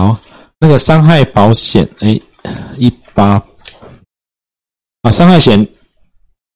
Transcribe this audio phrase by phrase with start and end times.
[0.00, 0.18] 好，
[0.58, 2.18] 那个伤害保险，哎，
[2.78, 3.32] 一八
[5.02, 5.68] 啊，伤害险，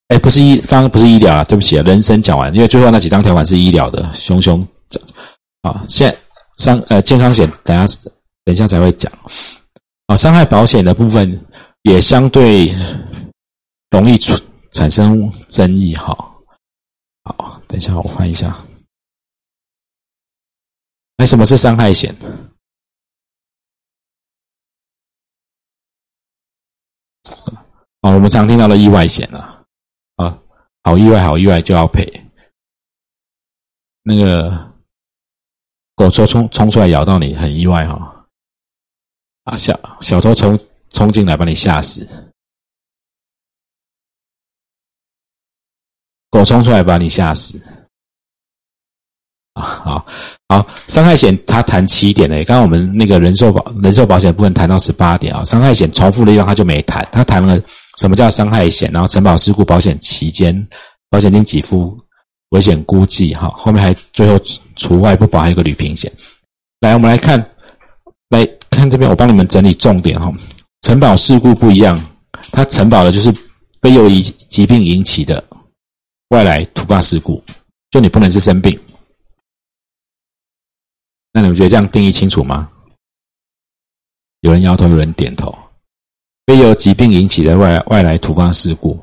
[0.07, 4.99] 哎，不是医，刚刚不是医疗啊，对不起啊，人生讲完，因为最后那几张条款是医疗的，熊熊讲
[5.61, 6.17] 啊，现在
[6.57, 8.09] 伤呃健康险，等下
[8.45, 9.13] 等一下才会讲
[10.07, 11.39] 啊，伤害保险的部分
[11.83, 12.73] 也相对
[13.91, 14.33] 容易出
[14.71, 16.17] 产生争议哈。
[17.25, 18.57] 好，等一下我换一下，
[21.15, 22.15] 那什么是伤害险？
[28.05, 29.63] 哦，我们常听到的意外险啊，
[30.17, 30.39] 啊，
[30.83, 32.05] 好意外，好意外就要赔。
[34.03, 34.71] 那个
[35.95, 38.27] 狗车冲冲出来咬到你，很意外哈，
[39.45, 40.59] 啊，小小偷冲
[40.91, 42.07] 冲进来把你吓死，
[46.29, 47.59] 狗冲出来把你吓死。
[49.53, 50.05] 啊，好
[50.49, 57.59] 好，伤害险它谈七点嘞，刚刚我们那个人寿保人寿保险部分谈到十八点啊，伤害险重复的地方他就没谈，他谈了
[57.97, 60.67] 什么叫伤害险，然后承保事故保险期间
[61.09, 61.97] 保险金给付
[62.49, 64.39] 危险估计哈，后面还最后
[64.75, 66.11] 除外不保还有个旅平险。
[66.81, 67.39] 来，我们来看，
[68.29, 70.31] 来看这边我帮你们整理重点哈，
[70.81, 71.99] 承保事故不一样，
[72.51, 73.33] 它承保的就是
[73.81, 75.43] 非由于疾病引起的
[76.29, 77.43] 外来突发事故，
[77.91, 78.77] 就你不能是生病。
[81.31, 82.69] 那你们觉得这样定义清楚吗？
[84.41, 85.53] 有人摇头，有人点头。
[86.45, 88.97] 非由疾病引起的外外来突发事故，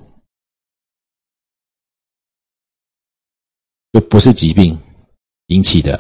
[3.93, 4.79] 就不是疾病
[5.47, 5.99] 引起的，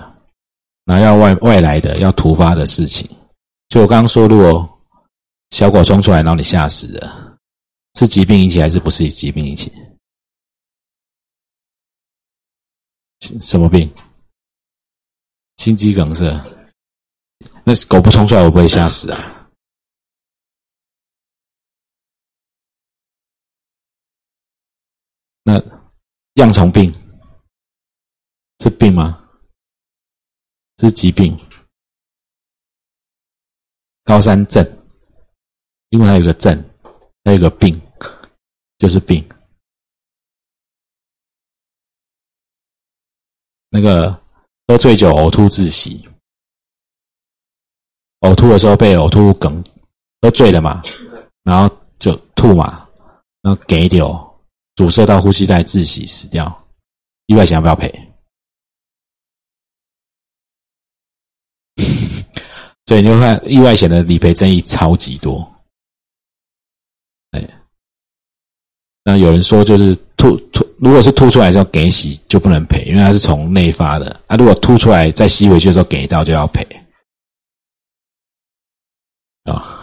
[0.84, 3.08] 然后要外外来的要突发的事情。
[3.68, 4.68] 就我刚刚说，如果
[5.50, 7.36] 小狗冲出来，然后你吓死了，
[7.94, 9.70] 是疾病引起还是不是疾病引起？
[13.40, 13.92] 什么病？
[15.56, 16.24] 心肌梗塞，
[17.64, 19.31] 那狗不冲出来，我不会吓死啊。
[25.42, 25.60] 那
[26.34, 26.92] 恙虫病
[28.60, 29.28] 是病吗？
[30.78, 31.36] 是疾病。
[34.04, 34.64] 高山症，
[35.90, 36.64] 因为它有个症，
[37.24, 37.80] 它有个病，
[38.78, 39.26] 就是病。
[43.68, 44.20] 那个。
[44.68, 46.08] 喝醉酒呕吐窒息，
[48.20, 49.62] 呕吐的时候被呕吐梗，
[50.22, 50.82] 喝醉了嘛，
[51.42, 51.68] 然后
[51.98, 52.88] 就吐嘛，
[53.42, 54.31] 然后给掉，
[54.74, 56.68] 阻塞到呼吸带窒息死掉，
[57.26, 57.88] 意外险要不要赔？
[62.86, 65.48] 所以你就看意外险的理赔争议超级多。
[67.30, 67.48] 哎，
[69.04, 70.66] 那有人说就是吐吐。
[70.78, 74.20] 如果是吐出来要给洗就不能赔，因为它是从内发的。
[74.26, 76.66] 啊，如果吐出来再吸回去的时候给到就要赔。
[79.44, 79.81] 啊，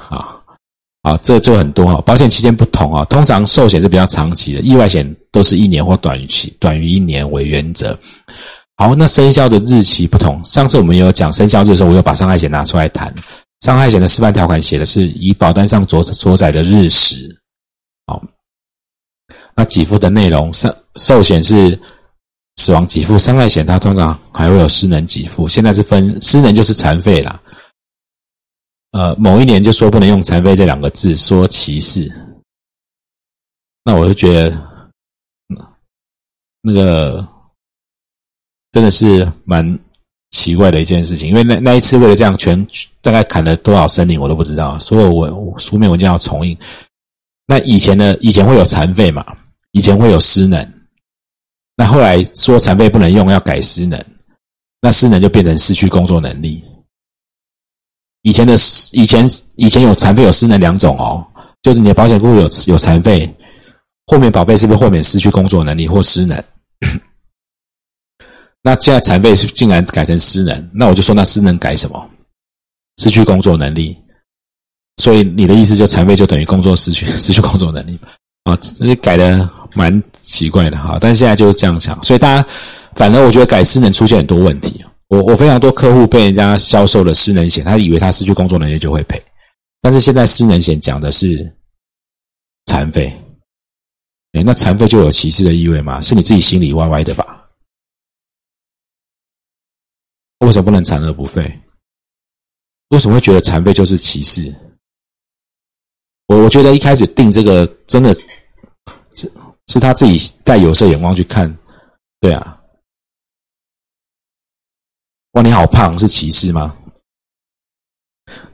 [1.09, 1.99] 啊，这就很多哈。
[2.05, 7.97] 保险期间不同啊，通常寿险是比较长期的，意外险都是一年或短于期，短于一年为原则。
[8.75, 10.39] 好，那生效的日期不同。
[10.43, 13.13] 上次我们有讲生效日的时候，我又把伤害险拿出来谈。
[13.61, 17.29] 伤害险的示范条款写的是以保单上所所载的日时。
[18.05, 18.21] 好。
[19.55, 21.77] 那给付的内容，寿寿险是
[22.55, 25.47] 死亡给付，伤害险它通常还会有失能给付。
[25.47, 27.41] 现在是分失能就是残废啦。
[28.91, 32.11] 呃，某一年就说不能用残废这两个字，说歧视。
[33.85, 34.57] 那我就觉得，
[36.61, 37.27] 那个
[38.71, 39.79] 真的是蛮
[40.31, 41.29] 奇怪的一件事情。
[41.29, 42.67] 因为那那一次为了这样，全
[43.01, 46.57] 大概砍了多少森林我都不知道，所有文书面文件要重印。
[47.45, 49.25] 那以前呢，以前会有残废嘛？
[49.71, 50.73] 以前会有失能，
[51.75, 54.03] 那后来说残废不能用，要改失能，
[54.81, 56.63] 那失能就变成失去工作能力。
[58.21, 58.53] 以前的
[58.91, 61.25] 以前以前有残废有失能两种哦，
[61.61, 63.33] 就是你的保险顾有有残废，
[64.05, 66.43] 豁免保费是不是豁免失去工作能力或失能？
[68.61, 72.09] 那现在残废是竟然改成失能，那我就说那失能改什么？
[73.01, 73.97] 失去工作能力。
[74.97, 77.97] 所以你的意思就残废就等于工作失去 失去工作能力
[78.43, 78.55] 啊？
[78.57, 79.49] 这改的。
[79.75, 82.43] 蛮奇怪的哈，但现在就是这样讲，所以大家
[82.95, 84.83] 反而我觉得改失能出现很多问题。
[85.09, 89.23] 我我非常多客户被人家销售了失能险，他以为他失去工作能力就会赔，
[89.81, 91.51] 但是现在失能险讲的是
[92.65, 93.07] 残废，
[94.31, 95.99] 哎，那残废就有歧视的意味吗？
[96.01, 97.49] 是你自己心里歪歪的吧？
[100.39, 101.51] 为什么不能残而不废？
[102.89, 104.53] 为什么会觉得残废就是歧视？
[106.27, 108.23] 我我觉得一开始定这个真的是。
[109.67, 111.55] 是他自己带有色眼光去看，
[112.19, 112.58] 对啊。
[115.33, 116.75] 哇，你好胖，是歧视吗？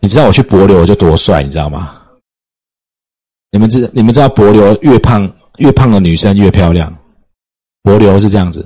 [0.01, 1.95] 你知道我去博流我就多帅，你知道吗？
[3.51, 6.93] 你们知你们知道博流越胖越胖的女生越漂亮，
[7.81, 8.61] 博流是这样子，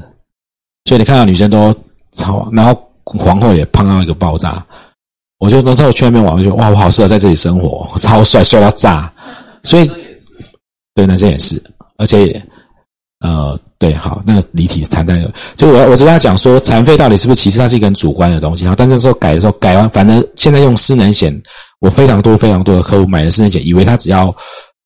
[0.86, 1.72] 所以你看到女生都
[2.14, 4.66] 超，然后皇后也胖到一个爆炸。
[5.38, 9.14] 我就那时候去那边玩，我就哇，我好适合在这里生活，超帅，帅到炸。
[9.64, 9.90] 所以，
[10.96, 11.62] 对男生也是，
[11.98, 12.44] 而且，
[13.20, 17.60] 呃，对，好，那个离体残废，就我我跟他讲说，残废到底是不是歧视？
[17.60, 18.64] 它是一个很主观的东西。
[18.64, 21.38] 然后，但这时候改的时候改完，反正现在用失能险，
[21.80, 24.34] 我非常多非常多的客户买的失能险，以为他只要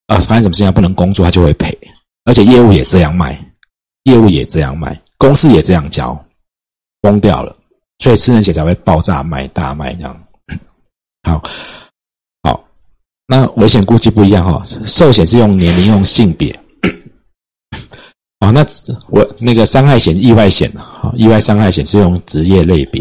[0.08, 1.78] 呃发生什么事情不能工作，他就会赔，
[2.26, 3.40] 而且业务也这样卖，
[4.06, 6.20] 业务也这样卖，公司也这样教，
[7.02, 7.56] 崩掉了，
[8.00, 10.24] 所以失能险才会爆炸卖大卖这样。
[11.30, 11.40] 好，
[12.42, 12.64] 好，
[13.28, 14.60] 那危险估计不一样哈。
[14.88, 16.60] 寿险是用年龄、用性别。
[18.44, 18.66] 哦，那
[19.08, 23.00] 我那个伤害险、意外险啊，意外伤害险是用职业类别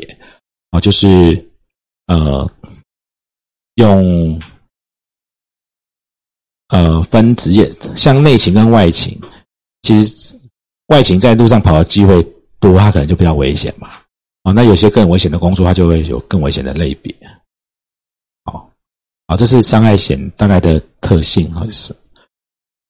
[0.70, 1.44] 啊，就是
[2.06, 2.48] 呃，
[3.74, 4.40] 用
[6.68, 9.20] 呃分职业，像内勤跟外勤，
[9.82, 10.38] 其实
[10.86, 12.22] 外勤在路上跑的机会
[12.60, 13.88] 多，它可能就比较危险嘛。
[14.44, 17.12] 啊，那有些更危险的工作，它就会有更危险的类别。
[18.44, 18.64] 哦
[19.26, 21.96] 啊，这是伤害险大概的特性，好像是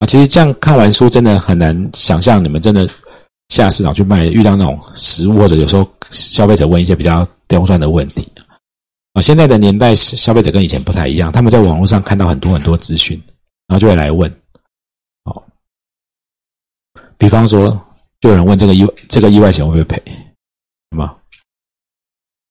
[0.02, 0.06] 啊。
[0.06, 2.88] 其实这样看完书，真的很难想象你们真的
[3.50, 8.26] 下市场去卖，遇到那种实物或者有时候消费者问一些比较刁钻的问题
[9.12, 9.22] 啊。
[9.22, 13.22] 现在的年代，消费者跟以前不太一样，他们在网络上看到很多很多资讯，
[13.68, 14.28] 然后就会来问。
[15.24, 15.42] 哦，
[17.16, 17.70] 比方说，
[18.20, 20.02] 就有人问这个意这个意外险会不会赔？
[20.90, 21.18] 什么？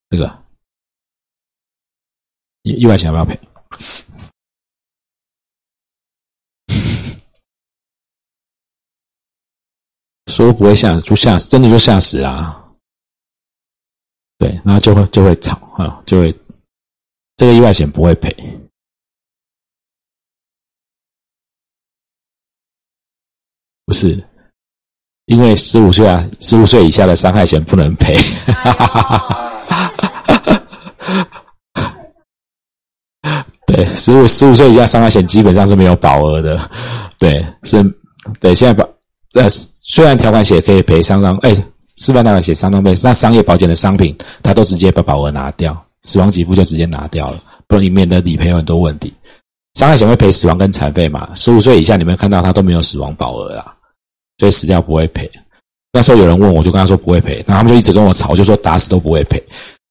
[0.09, 0.39] 这个
[2.63, 3.39] 意意外险要不要赔？
[10.41, 12.57] 说不会吓，就吓死，真的就吓死啦。
[14.39, 16.35] 对，然后就会就会吵啊，就会
[17.37, 18.35] 这个意外险不会赔，
[23.85, 24.27] 不是
[25.25, 28.15] 因为十五岁啊，十五岁以下的伤害险不能赔。
[33.67, 36.67] 对，十五十五岁以下伤害险基本上是没有保额的。
[37.19, 37.83] 对，是，
[38.39, 38.83] 对，现在保
[39.33, 39.47] 呃，
[39.91, 41.53] 虽然条款写可以赔伤伤，哎，
[41.97, 49.13] 示范条款写伤伤费，那商业保险的商品，他都直接把保额拿掉，死亡给付就直接拿掉了，不然你免得理赔有很多问题。
[49.73, 51.29] 伤害险会赔死亡跟残废嘛？
[51.35, 53.75] 十五岁以下你们看到他都没有死亡保额啦，
[54.37, 55.29] 所以死掉不会赔。
[55.91, 59.43] 那时候有人问，我就跟他说不会赔，然后他们就一直跟我吵，就说打死都不会赔。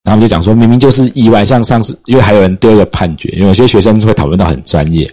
[0.02, 5.06] 然后就讲说，明明就是意外，像上次，因为还有人丢一个判决，因为有些学生会讨论到很专业。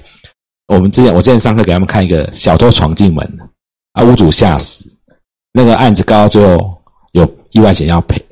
[0.67, 3.29] 我们之前，我之前上课给他们看一个小偷闯进门，
[3.97, 4.87] 啊，屋主吓死，
[5.51, 6.69] 那个案子告到最后
[7.13, 8.23] 有意外险要赔。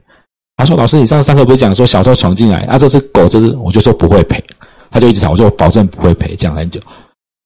[0.56, 4.44] 他说：“老师，你上上课不是讲说小偷闯进来，啊，这只狗，这只，我就说不会赔。”
[4.92, 6.80] 他就一直吵，我就保证不会赔，讲很久。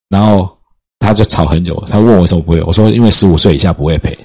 [0.10, 0.54] 然后
[1.00, 4.20] 他就吵很久，他问我为什么不会，我说因为十五岁以下不会赔。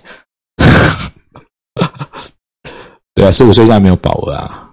[3.14, 4.68] 对啊，十五岁以下没有保额啊。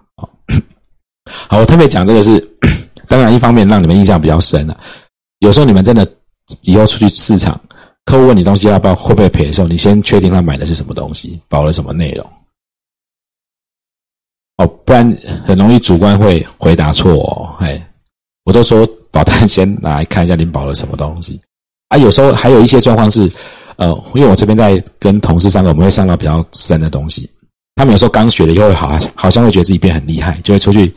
[1.48, 2.40] 好，我特别讲这个是，
[3.06, 4.76] 当然一方面让你们印象比较深了。
[5.38, 6.04] 有时候你们真的
[6.62, 7.58] 以后出去市场，
[8.04, 12.32] 客户问你东西要不要会不会赔的时候，你先确定他买的是什么东西，保了什么内容。
[14.58, 15.16] 哦，不然
[15.46, 17.56] 很容易主观会回答错哦。
[17.60, 17.80] 哎，
[18.44, 21.40] 我都说保单先拿来看一下您保了什么东西
[21.88, 21.96] 啊。
[21.96, 23.30] 有时候还有一些状况是，
[23.76, 27.28] 呃，因为我这边在跟同事上课，我们会上到比较深的东西。
[27.74, 30.94] 他们有时候刚学了以后，好好像会觉得自己变很厉害，就会出去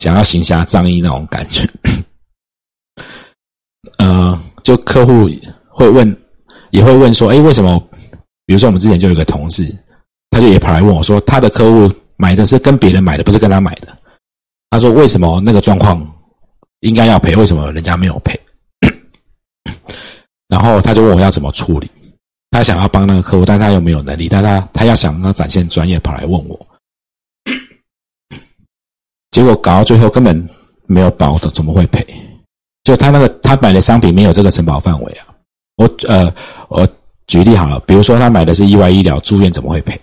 [0.00, 1.68] 想要行侠仗义那种感觉。
[3.98, 5.30] 呃，就客户
[5.68, 6.16] 会问，
[6.70, 7.82] 也会问说：“哎，为什么？
[8.46, 9.74] 比如说我们之前就有个同事，
[10.30, 13.96] 他就也跑来问我说，他的客户买的是跟别人买的，不是跟他买的。
[14.70, 16.00] 他说为什么那个状况
[16.80, 18.38] 应该要赔，为什么人家没有赔？
[20.48, 21.90] 然后他就问我要怎么处理。”
[22.50, 26.58] 他想要帮那个客户，但他又没有能力，但他他要想要展现专业，跑来问我，
[29.30, 30.48] 结果搞到最后根本
[30.86, 32.04] 没有保的，怎么会赔？
[32.84, 35.27] 就他那个他买的商品没有这个承保范围啊。
[35.78, 36.32] 我呃
[36.68, 36.86] 我
[37.26, 39.98] 举例好了，比如说他买的是意外医疗住院，怎么会赔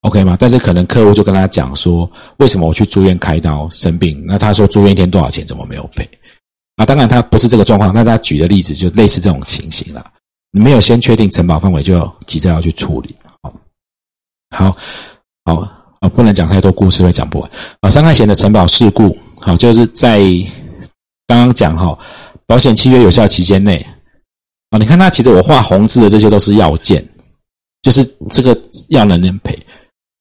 [0.00, 0.36] ？OK 吗？
[0.38, 4.22] 但是可能客户就跟他讲说，为什么我去住院开刀生病？
[4.26, 5.44] 那他说住院一天多少钱？
[5.46, 6.08] 怎么没有赔？
[6.76, 10.04] 啊，当然他不是这个状况，那他举的例子就类似这种情形了。
[10.52, 13.14] 你没有先确定承保范围，就要急着要去处理。
[13.42, 13.52] 好，
[14.54, 14.76] 好，
[15.44, 15.54] 好
[16.00, 17.90] 啊，不能讲太多故事，会讲不完啊。
[17.90, 20.20] 伤害险的承保事故，好，就是在
[21.26, 21.98] 刚刚讲哈，
[22.46, 23.84] 保险契约有效期间内
[24.70, 24.78] 啊。
[24.78, 27.06] 你看它其实我画红字的这些都是要件，
[27.82, 29.58] 就是这个要能人赔。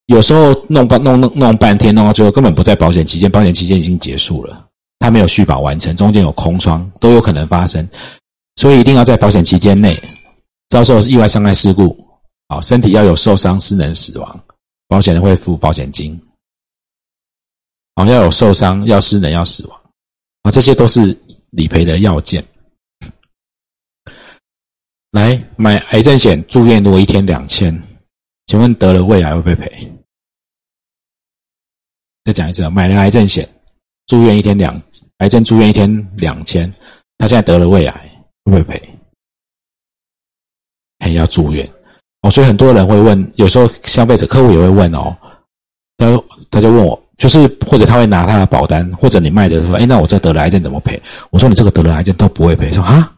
[0.08, 4.68] 有时候弄半弄弄弄半天，弄到最后根本不在保险期间，保险期间已经结束了，
[5.00, 7.90] 他没有续保完成，中间有空窗，都有可能发生，
[8.56, 9.98] 所以一定要在保险期间内
[10.70, 11.98] 遭受意外伤害事故，
[12.50, 14.44] 啊，身体要有受伤、失能、死亡，
[14.88, 16.22] 保险人会付保险金，
[17.96, 19.82] 啊，要有受伤、要失能、要死亡，
[20.44, 21.18] 啊，这些都是
[21.56, 22.46] 理赔的要件。
[25.12, 27.82] 来买癌症险，住院如果一天两千，
[28.48, 29.92] 请问得了胃癌会不会赔？
[32.26, 33.48] 再讲一次啊，买了癌症险，
[34.08, 34.80] 住院一天两，
[35.20, 36.70] 癌症住院一天两千，
[37.18, 38.12] 他现在得了胃癌
[38.44, 39.00] 会不会赔？
[41.00, 41.70] 还要住院
[42.22, 45.16] 哦，所以很多人会问，有时候消费者客户也会问哦，
[45.98, 46.08] 他
[46.52, 51.02] 他就问我，就是或者他会拿他的保单，或者你卖的说，哎，那我这得了癌症怎么赔？
[51.32, 53.12] 我说你这个得了癌症都不会赔，说啊，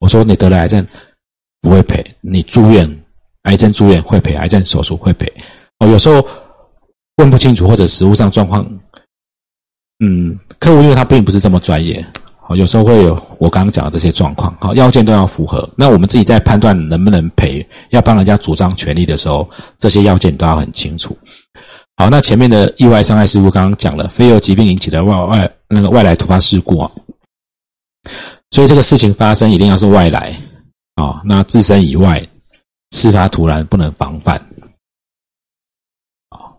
[0.00, 0.86] 我说你得了癌症。
[1.64, 2.86] 不会赔，你住院，
[3.44, 5.26] 癌症住院会赔，癌症手术会赔。
[5.78, 6.22] 哦，有时候
[7.16, 8.70] 问不清楚或者实物上状况，
[10.04, 12.04] 嗯，客户因为他并不是这么专业，
[12.38, 15.66] 好，有时候会有我刚刚讲的这些状况，好，要件都要符合。
[15.74, 21.16] 那我们自己在判断能不能赔，要帮人家主张权利的时候，这些要件都要很清楚。
[21.96, 26.90] 好，那前面的意外伤害事故刚刚讲了，非由疾病引起的外外那个外来突发事故啊，
[28.50, 30.36] 所以这个事情发生一定要是外来。
[30.96, 32.24] 啊，那自身以外，
[32.92, 34.36] 事发突然不能防范。
[36.28, 36.54] 啊，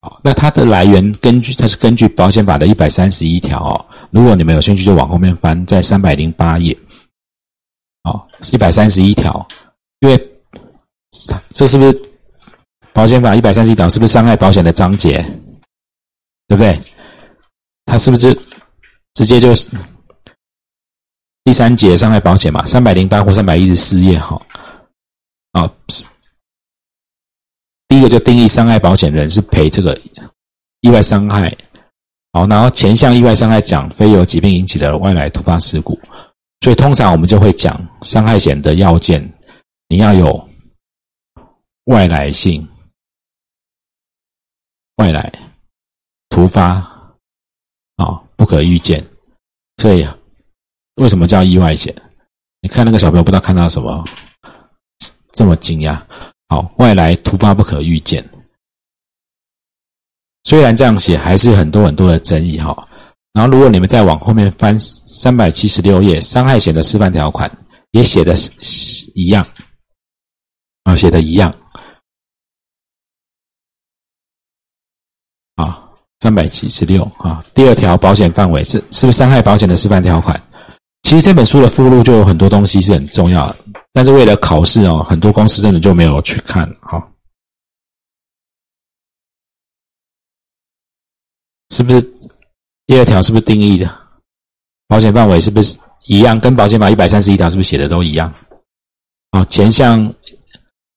[0.00, 3.86] 好，那它的来源根据它是根据保险法的一百三十一条哦。
[4.10, 6.74] 如果你们有兴趣，就往后面翻，在三百零八页。
[8.04, 9.46] 哦，一百三十一条，
[10.00, 10.16] 因为
[11.52, 12.02] 这是不是
[12.96, 13.86] 保险法一百三十一条？
[13.90, 15.22] 是不是伤害保险的章节？
[16.48, 16.74] 对不对？
[17.84, 18.34] 它是不是
[19.12, 19.68] 直接就是？
[21.44, 24.40] 第三节伤害保险嘛，三百零八或三百一十四页哈，
[25.52, 25.70] 啊，
[27.86, 30.00] 第一个就定义伤害保险人是赔这个
[30.80, 31.54] 意外伤害，
[32.32, 36.00] 好，然后前项意外伤害讲非由疾病引起的外来突发事故，
[36.62, 39.22] 所以通常我们就会讲伤害险的要件，
[39.86, 40.48] 你要有
[41.84, 42.66] 外来性、
[44.96, 45.32] 外来
[46.28, 46.74] 突发
[47.96, 49.04] 啊，不可预见，
[49.78, 50.06] 所以。
[50.96, 51.94] 为什么叫意外险？
[52.62, 54.02] 你看那个小朋友不知道看到什么，
[55.34, 56.00] 这么惊讶。
[56.48, 58.26] 好，外来突发不可预见。
[60.44, 62.88] 虽然这样写，还是很多很多的争议哈。
[63.34, 67.50] 然后，如果你们再往后面翻三百七十六页，伤害险的示范条款
[67.90, 68.34] 也写的
[69.14, 69.46] 一样
[70.84, 71.54] 啊，写的一样
[76.20, 80.40] 三百七十六啊，第二条保险范围，这是不是伤害保险的示范条款？
[81.02, 83.56] 其实这本书的附录就有很多东西是很重要的，
[83.92, 86.68] 但是为了考试哦，很多公司真的就没有去看。
[86.80, 87.06] 哈，
[91.70, 92.02] 是不是
[92.86, 94.00] 第二条是不是定义的
[94.88, 96.40] 保险范围是不是一样？
[96.40, 98.32] 跟保险法一百三十一条是不是写的都一样？
[99.30, 100.12] 啊，前项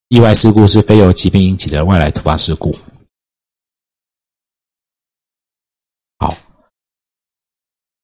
[0.07, 2.73] 意外事故是非由疾病引起的外来突发事故。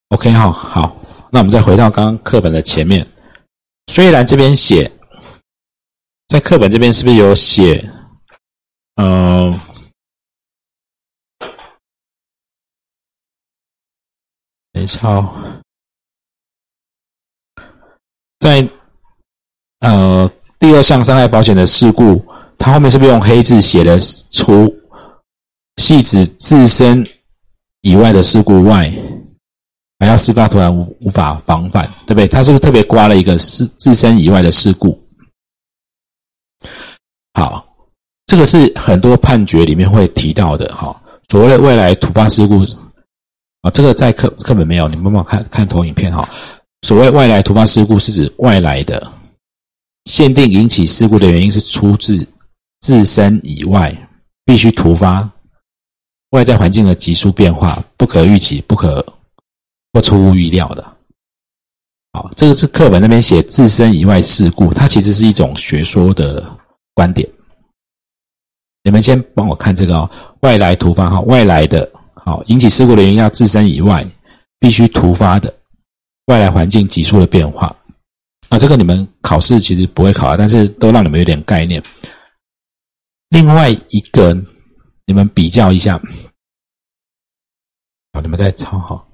[0.09, 1.01] ，OK 哈，好。
[1.31, 3.05] 那我们再回到刚刚课本的前面，
[3.87, 4.89] 虽然这边写，
[6.27, 7.91] 在课本这边是不是有写？
[8.95, 9.59] 嗯，
[14.71, 15.61] 等一下哦，
[18.39, 18.65] 在
[19.79, 22.25] 呃第二项伤害保险的事故，
[22.57, 23.99] 它后面是不是用黑字写的
[24.31, 24.73] “除
[25.81, 27.05] 系指自身
[27.81, 28.89] 以外的事故外”？
[30.05, 32.27] 还要事发突然无无法防范，对不对？
[32.27, 35.01] 他是不是特别刮了一个事自身以外的事故？
[37.33, 37.65] 好，
[38.27, 40.95] 这个是很多判决里面会提到的哈。
[41.27, 42.59] 所谓的未来突发事故
[43.61, 46.29] 啊，这个在课课本没有，你慢慢看看投影片哈。
[46.83, 49.11] 所谓外来突发事故是指外来的
[50.05, 52.25] 限定引起事故的原因是出自
[52.81, 53.91] 自身以外，
[54.45, 55.27] 必须突发
[56.29, 59.03] 外在环境的急速变化，不可预期，不可。
[59.95, 60.83] 或出乎意料的，
[62.11, 66.45] 好，这个是课本那边写自身以外事故，它其实是一种学说的
[66.93, 67.25] 观点。
[68.83, 70.11] 你们先帮我看这个哦，
[70.41, 74.05] 外来突发哈，外来的，好引起事故的原因要自身以外，
[74.59, 75.51] 必须突发的
[76.25, 77.73] 外来环境急速的变化
[78.49, 81.81] 啊，这个你们考试其实不会考啊，但是都让你们有点概念。
[83.29, 84.37] 另外一个，
[85.05, 85.97] 你们比较一下，
[88.11, 89.07] 好，你们再抄好。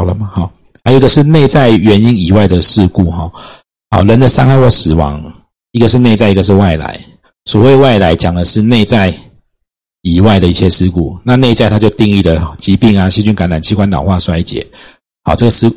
[0.00, 0.30] 好了吗？
[0.32, 0.50] 好，
[0.82, 3.30] 还有一个是内在原因以外的事故哈。
[3.90, 5.22] 好，人的伤害或死亡，
[5.72, 6.98] 一个是内在，一个是外来。
[7.44, 9.14] 所谓外来，讲的是内在
[10.00, 11.20] 以外的一切事故。
[11.22, 14.66] 那内在，它就定义了疾病啊、细菌感染、器官老化、衰竭。
[15.22, 15.70] 好，这个是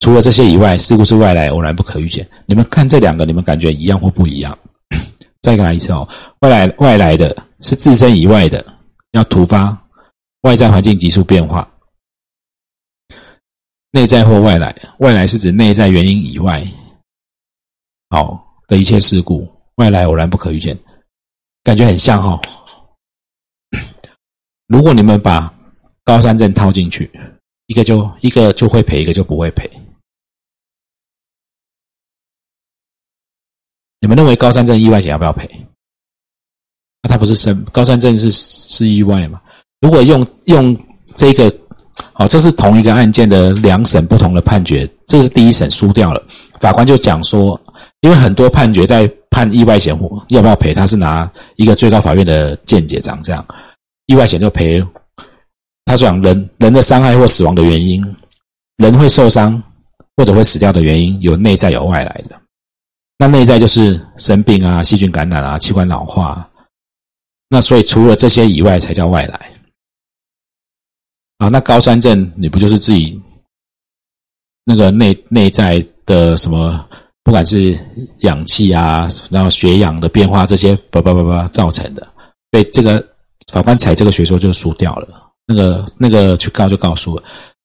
[0.00, 2.26] 除了这些以外，事故是外来，偶然不可预见。
[2.46, 4.56] 你们看这两个，你们感觉一样或不一样？
[5.42, 6.08] 再来一次哦，
[6.40, 8.64] 外来外来的是自身以外的，
[9.12, 9.76] 要突发
[10.40, 11.68] 外在环境急速变化；
[13.90, 16.62] 内在或外来，外来是指内在原因以外，
[18.10, 20.78] 好的一切事故，外来偶然不可预见，
[21.62, 22.40] 感觉很像哈。
[24.68, 25.52] 如果你们把
[26.04, 27.10] 高山症套进去，
[27.66, 29.70] 一个就一个就会赔，一个就不会赔。
[34.00, 35.48] 你们认为高山症意外险要不要赔？
[37.02, 39.42] 那它不是生高山症是是意外嘛？
[39.80, 40.76] 如果用用
[41.16, 41.50] 这个，
[42.12, 46.22] 好，这是同一个案件的两审不同的判决，这是第一审输掉了，
[46.60, 47.60] 法官就讲说，
[48.00, 53.44] 因为很多判决在判意外险要不要赔，他是拿一个最高法院的见解讲这样，
[54.06, 54.84] 意外险就赔，
[55.84, 58.02] 他讲人人的伤害或死亡的原因，
[58.76, 59.60] 人会受伤
[60.16, 62.36] 或者会死掉的原因有内在有外来的。
[63.18, 66.48] 那内在就是生病啊、细菌感染啊、器官老化，
[67.48, 69.50] 那所以除了这些以外，才叫外来。
[71.38, 73.20] 啊，那高山症你不就是自己
[74.64, 76.86] 那个内内在的什么，
[77.24, 77.78] 不管是
[78.20, 82.06] 氧气啊，然后血氧的变化这些，叭叭叭叭造成的，
[82.50, 83.04] 被这个
[83.52, 85.32] 法官采这个学说就输掉了。
[85.46, 87.22] 那个那个去告就告诉了，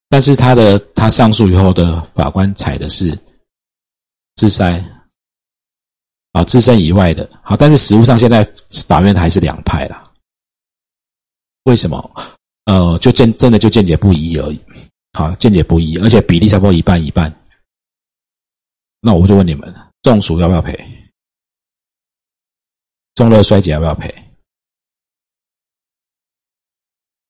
[0.08, 3.18] 但是他的他上诉以后的法官采的是
[4.36, 4.84] 自塞。
[6.34, 8.44] 啊，自身以外的，好，但是实物上现在
[8.88, 10.12] 法院还是两派啦。
[11.66, 12.12] 为什么？
[12.66, 14.60] 呃，就见真的就见解不一而已。
[15.14, 17.34] 好，见解不一，而且比例差不多一半一半。
[19.02, 20.78] 那我就问你们，中暑要不要赔？
[23.16, 24.14] 中热衰竭要不要赔？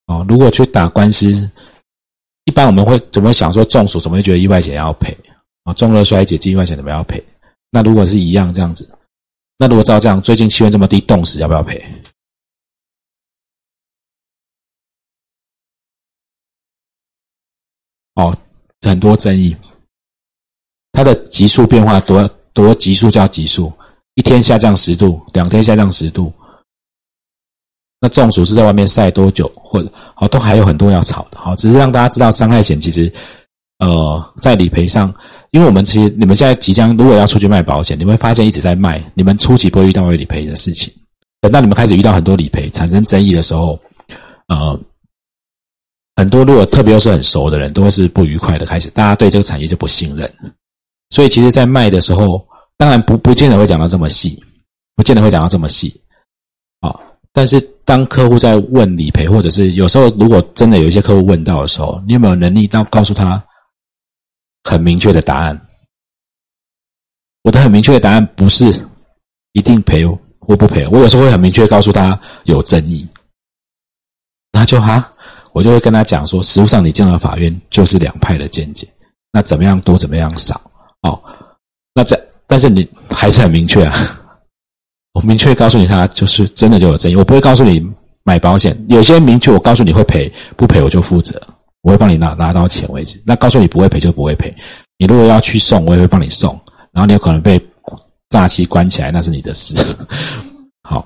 [0.06, 1.50] 哦，如果去打官司，
[2.46, 3.52] 一般我们会怎么想？
[3.52, 5.18] 说中暑怎么会觉得意外险要赔？
[5.64, 7.22] 啊，中热衰竭、意外险怎么要赔？
[7.72, 8.88] 那如果是一样这样子，
[9.58, 11.84] 那如果照这样，最近气温这么低，冻死要不要赔？
[18.16, 18.36] 哦，
[18.82, 19.56] 很多争议。
[20.92, 23.72] 它的急速变化多多急速叫急速，
[24.14, 26.32] 一天下降十度，两天下降十度。
[28.00, 31.40] 那中暑是在外面晒多久，或者好都还有很多要吵的。
[31.40, 33.12] 好，只是让大家知道伤害险其实，
[33.80, 35.14] 呃，在理赔上。
[35.52, 40.94] 因为我们其实你们现在即将如果要出去卖保险，你会发现一直在卖，你们初期不会遇到会理赔的事情。
[41.40, 43.80] 等到你们开始遇到很多理赔产生争议的时候，
[44.48, 44.80] 呃，
[46.16, 50.32] 很多如果特别又是很熟的人，都是不愉快的开始，大家对这个产业就不信任。
[51.10, 52.46] 所以其实，在卖的时候，
[52.78, 54.42] 当然不不见得会讲到这么细，
[54.96, 56.02] 不见得会讲到这么细，
[56.80, 57.00] 啊，
[57.32, 63.44] 但是当客户在问理赔，或者是有时候如果真的有一些客户问到的时候，你有没有能力到告诉他？
[64.64, 65.68] 很明确的答案，
[67.42, 68.72] 我的很明确的答案不是
[69.52, 70.06] 一定赔
[70.40, 70.88] 或不赔。
[70.88, 73.06] 我有时候会很明确告诉他有争议，
[74.54, 75.12] 那就哈，
[75.54, 78.88] 我就会跟他讲说，实务上你进了法院就是两派的见解，
[79.32, 80.60] 那怎么样多怎么样少
[81.04, 81.22] 哦。
[81.96, 83.94] 那这但是你还是很明确啊，
[85.14, 87.16] 我明确告诉你，他就是真的就有争议。
[87.16, 87.82] 我不会告诉你
[88.24, 91.42] 买保险，有些明确我告诉你会赔，不赔我就负责。
[91.82, 93.22] 我会帮你拿拿到钱为止。
[93.26, 94.50] 那告诉你不会赔就不会赔。
[94.98, 96.58] 你如果要去送，我也会帮你送。
[96.94, 97.62] 然后你有可能被
[98.30, 99.76] 诈欺关起来，那是你的事。
[100.88, 101.06] 好，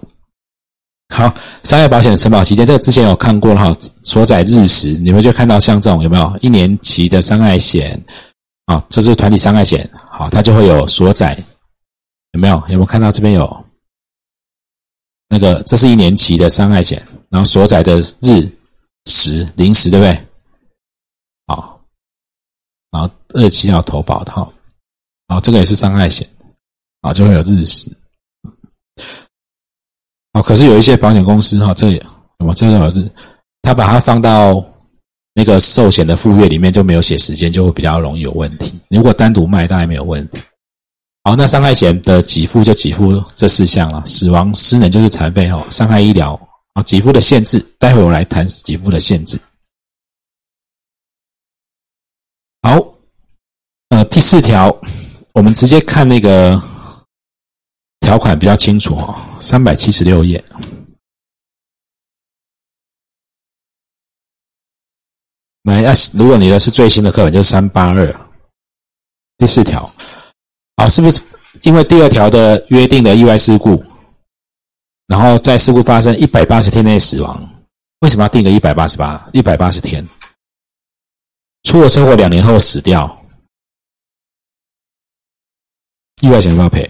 [1.09, 3.79] 好，商业保险的承保期间，这个之前有看过了哈。
[4.03, 7.99] 所载日时，你们就看到像这种有没有一年期的伤害险？
[8.65, 9.89] 啊，这是团体伤害险。
[10.09, 11.41] 好，它就会有所载，
[12.33, 12.55] 有没有？
[12.67, 13.65] 有没有看到这边有
[15.29, 15.63] 那个？
[15.63, 18.47] 这是一年期的伤害险，然后所载的日
[19.05, 20.27] 时零时，对不对？
[21.47, 21.81] 好
[22.91, 24.51] 然后二期要投保套，
[25.27, 26.29] 然后这个也是伤害险，
[27.01, 27.89] 啊，就会有日时。
[30.37, 31.99] 哦，可是有一些保险公司哈，这里
[32.45, 33.09] 我这个是，
[33.63, 34.63] 他把它放到
[35.33, 38.79] 那个寿险的附约里面，就没有写时间，就会比较容易有问题。
[38.89, 40.37] 如果单独卖，大概没有问题。
[41.23, 46.39] 好，那伤害险的给付就给付这四项了，死亡、失能就是残废哦，伤害医疗
[46.73, 49.39] 啊，给付的限制，待会我来谈给付的限制。
[52.61, 52.77] 好，
[53.89, 54.75] 呃，第四条，
[55.33, 56.61] 我们直接看那个
[58.07, 60.41] 条款比较清楚哈，三百七十六页。
[65.63, 68.29] 来，啊，如果你的是最新的课本，就是三八二
[69.37, 69.83] 第四条。
[70.75, 71.21] 啊，是不是
[71.63, 73.83] 因为第二条的约定的意外事故，
[75.07, 77.37] 然后在事故发生一百八十天内死亡，
[77.99, 80.07] 为什么要定个一百八十八一百八十天？
[81.63, 83.21] 出了车祸两年后死掉，
[86.21, 86.89] 意外险要不要赔？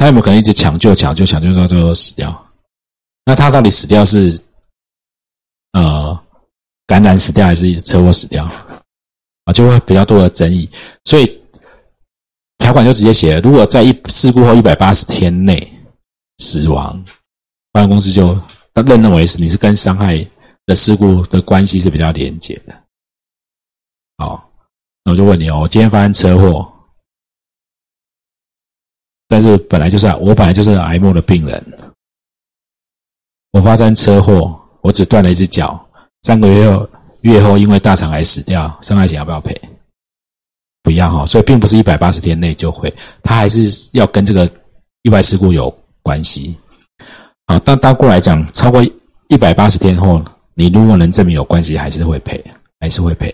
[0.00, 2.50] 他有没有可能一直抢救、抢救、抢救到最后死掉？
[3.26, 4.32] 那他到底死掉是
[5.72, 6.18] 呃
[6.86, 8.46] 感染死掉还是车祸死掉？
[9.44, 10.66] 啊，就会比较多的争议。
[11.04, 11.26] 所以
[12.56, 15.70] 条款就直接写：如果在一事故后一百八十天内
[16.38, 16.98] 死亡，
[17.70, 18.28] 保险公司就
[18.72, 20.26] 认认为是你是跟伤害
[20.64, 22.74] 的事故的关系是比较连结的。
[24.16, 24.50] 好，
[25.04, 26.66] 那我就问你哦，今天发生车祸。
[29.30, 31.64] 但是本来就是啊我本来就是癌末的病人，
[33.52, 35.88] 我发生车祸，我只断了一只脚，
[36.22, 36.90] 三个月后
[37.20, 39.56] 月后因为大肠癌死掉，伤害险要不要赔？
[40.82, 44.50] 不要哈，所以并不是一百八十天内就会，它还是要跟这个
[45.02, 45.70] 意外事故有
[46.02, 46.58] 关系。
[47.46, 48.82] 好，但倒过来讲，超过
[49.28, 50.20] 一百八十天后，
[50.54, 52.44] 你如果能证明有关系，还是会赔，
[52.80, 53.32] 还是会赔。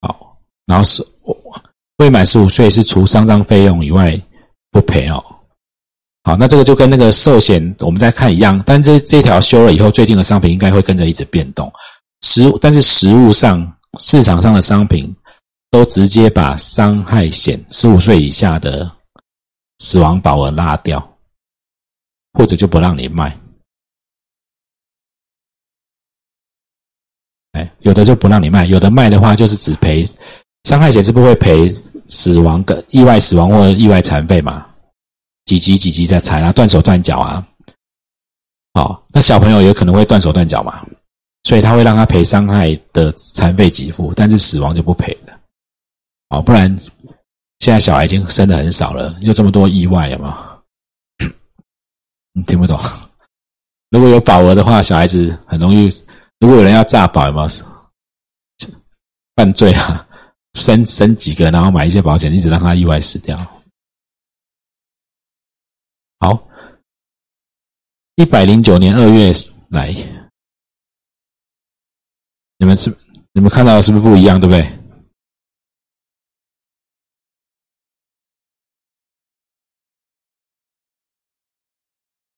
[0.00, 1.36] 好，然后是我。
[1.98, 4.20] 未满十五岁是除丧葬费用以外
[4.70, 5.24] 不赔哦。
[6.24, 11.70] 好，那这个就跟那个寿险我们在看一样，但这这条修了以后，最近的商品应该会跟着一直变动。
[12.22, 15.14] 实但是实物上市场上的商品
[15.70, 18.90] 都直接把伤害险十五岁以下的
[19.78, 21.16] 死亡保额拉掉，
[22.32, 23.38] 或者就不让你卖。
[27.52, 30.04] 哎，有的就不让你卖，有的卖的话就是只赔。
[30.64, 31.72] 伤害险是不会赔
[32.08, 34.66] 死亡跟意外死亡或者意外残废嘛？
[35.44, 37.46] 几级几级的残啊，断手断脚啊。
[38.72, 40.84] 好，那小朋友有可能会断手断脚嘛，
[41.44, 45.38] 所以他会让他赔伤害的残废给付，但是死亡就不赔了。
[46.30, 46.74] 好，不然
[47.58, 50.58] 现在小孩已经生的很少了，又这么多意外了嘛？
[52.32, 52.78] 你 听不懂？
[53.90, 55.86] 如果有保额的话，小孩子很容易。
[56.40, 57.48] 如果有人要诈保，有没有
[59.36, 60.03] 犯罪啊？
[60.54, 63.36] 生生几个，然后买一些保险，一直让他意外死掉。
[66.20, 66.48] 好，
[68.16, 69.32] 一百零九年二月
[69.68, 69.92] 来，
[72.56, 72.96] 你们是
[73.32, 74.40] 你们看到是不是不一样？
[74.40, 74.64] 对不对？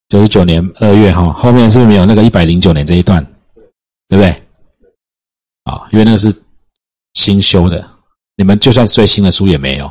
[0.08, 3.22] 九十九年二月哈，后面是不是没有那个一百零九年这一段？
[4.08, 4.30] 对不对？
[5.64, 6.32] 啊，因为那个是
[7.14, 7.95] 新修的。
[8.38, 9.90] 你们就算最新的书也没有，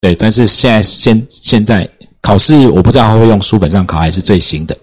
[0.00, 1.86] 对，但是现在现现在
[2.22, 4.74] 考试，我不知道会用书本上考还是最新的。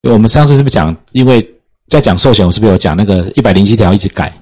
[0.00, 1.46] 因为我们上次是不是讲，因为
[1.88, 4.32] 在讲寿险，我是不是有讲那个一百零七条一直改，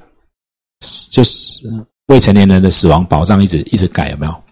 [1.10, 1.68] 就是
[2.06, 4.42] 未成年人的死亡保障一直一直改，有没有？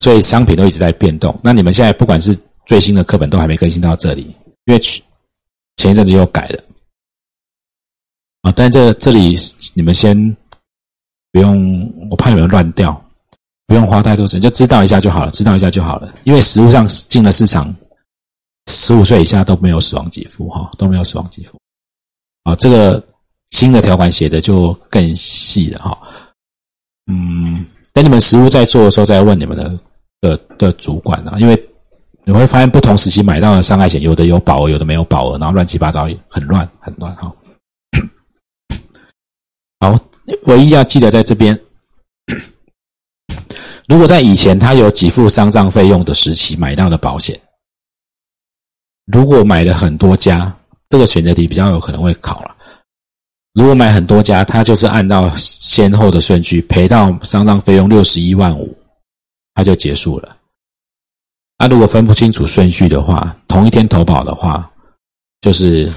[0.00, 1.34] 所以商品都一直在变动。
[1.42, 4.22] 那你们现在不管是最新的课本都还没更新到这里，
[4.66, 6.62] 因为前一阵子又改了
[8.42, 8.52] 啊。
[8.54, 9.34] 但这这里
[9.72, 10.36] 你们先。
[11.32, 13.00] 不用，我怕你们乱掉，
[13.66, 16.12] 不用花太多钱，就知道一下就好了，知道一下就好了。
[16.24, 17.72] 因为实物上进了市场，
[18.66, 21.56] 十五岁以下都没有死亡给付，哈，都没有死亡给付。
[22.42, 23.00] 啊，这个
[23.50, 25.98] 新的条款写的就更细了，哈。
[27.06, 29.78] 嗯，等你们实物在做的时候，再问你们的
[30.20, 31.70] 的的主管啊，因为
[32.24, 37.32] 你会发现不同时期买到的伤害险，有的有保额，有的没有保额，然后乱七八糟，很乱，很乱，哈。
[39.78, 40.09] 好。
[40.44, 41.58] 唯一要记得在这边，
[43.88, 47.38] 如果在以前他有给付丧葬费用的时期买到的保险，
[49.06, 50.54] 如果买了很多家，
[50.88, 52.56] 这个选择题比较有可能会考了。
[53.52, 58.76] 如果买很多家，他就是按照先后的顺序赔到丧葬费用六十一万五，
[59.54, 60.36] 他就结束了。
[61.58, 64.70] 那如果分不清楚顺序的话，同一天投保的话，
[65.40, 65.92] 就是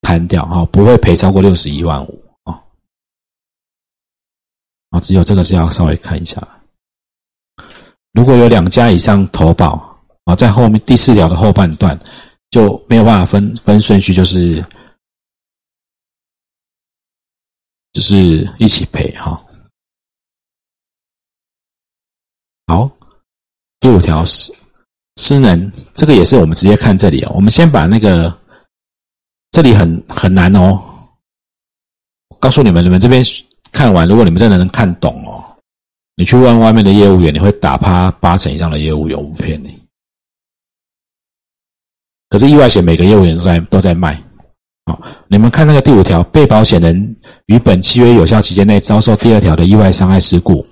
[0.00, 2.25] 摊掉哈，不会赔超过六十一万五。
[5.00, 6.40] 只有这个是要稍微看一下。
[8.12, 9.72] 如果有两家以上投保
[10.24, 11.98] 啊，在后面第四条的后半段
[12.50, 14.64] 就没有办法分分顺序，就是
[17.92, 19.38] 就是一起赔哈。
[22.66, 22.90] 好，
[23.80, 24.52] 第五条是
[25.16, 27.32] 失能，这个也是我们直接看这里哦。
[27.34, 28.34] 我们先把那个
[29.50, 30.82] 这里很很难哦，
[32.40, 33.22] 告诉你们，你们这边。
[33.76, 35.44] 看完，如果你们真的能看懂哦，
[36.16, 39.78] 你去问外面的业务员，你会打趴八成以上的业务员，不骗你。
[42.30, 44.18] 可是意外险每个业务员都在都在卖，
[44.86, 50.64] 好，你们看那个第五条，被保险人于本契约有效期间内遭受第二条的意外伤害事故，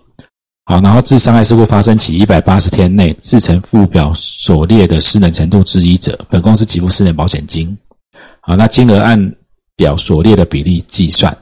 [0.65, 7.77] 好，然后自伤害事故发生起一百八十天内，自成附表所列的失能程度之一者，本公司给付失能保险金。
[8.41, 9.37] 好，那金额按
[9.77, 11.37] 表所列的比例计算。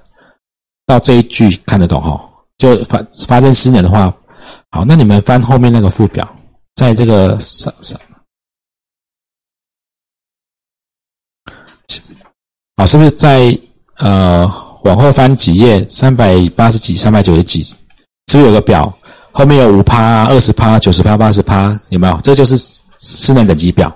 [0.93, 2.21] 到这一句看得懂哈？
[2.59, 4.15] 就发发生失能的话，
[4.71, 6.31] 好，那你们翻后面那个附表，
[6.75, 7.99] 在这个上上。
[12.77, 13.59] 好，是不是在
[13.97, 14.47] 呃
[14.85, 17.75] 往后翻几页，三百八十几、三百九十几，是
[18.35, 18.93] 不是有个表？
[19.33, 22.21] 后面有五趴、二十趴、九十趴、八十趴，有没有？
[22.21, 22.55] 这就是
[22.99, 23.91] 失能等级表。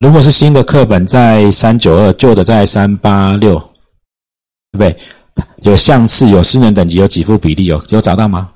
[0.00, 3.67] 如果是新的课本在三九二，旧的在三八六，
[4.72, 4.96] 对不对？
[5.58, 8.52] 有相似，有失能等级，有给付比例，有有找到吗？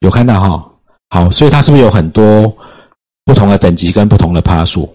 [0.00, 0.72] 有看到哈？
[1.10, 2.56] 好，所以它是不是有很多？
[3.24, 4.90] 不同的等级跟不同的趴数，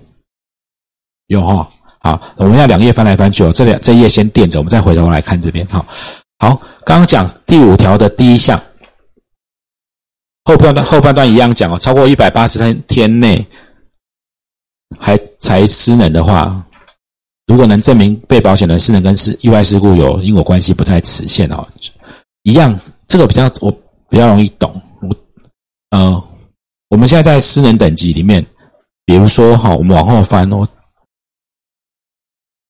[1.27, 5.85] 有哈，好，我们要两页翻来翻去哦，这两这页先垫着，我们再回头来看这边哈。
[6.39, 8.59] 好，刚刚讲第五条的第一项，
[10.45, 13.45] 后半段后半段一样讲哦，超过一百八十天天内
[14.97, 16.65] 还才失能的话，
[17.47, 21.67] 如果能证明被保险人是能跟事意外事故有因果关系，不在此限哦。
[22.43, 23.71] 一样，这个比较我
[24.09, 25.15] 比较容易懂，我
[25.91, 26.23] 呃。
[26.89, 28.45] 我们现在在私人等级里面，
[29.03, 30.63] 比如说哈，我们往后翻哦，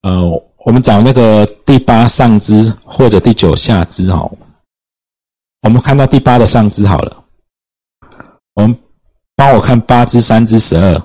[0.04, 4.32] 呃，我们找那个第八上肢或者第九下肢哈，
[5.64, 7.22] 我们看到第八的上肢好了，
[8.54, 8.80] 我们
[9.36, 10.98] 帮我看八肢三肢十二，